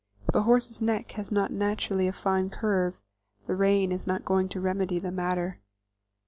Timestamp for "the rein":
3.45-3.91